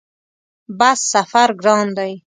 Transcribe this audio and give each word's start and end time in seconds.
بس 0.77 0.99
سفر 1.13 1.49
ګران 1.63 1.87
دی؟ 1.97 2.13